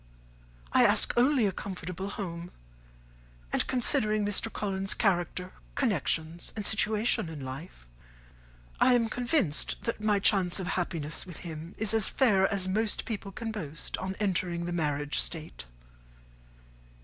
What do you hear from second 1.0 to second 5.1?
only a comfortable home; and, considering Mr. Collins's